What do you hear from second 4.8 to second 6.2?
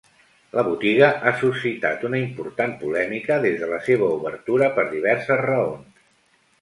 diverses raons.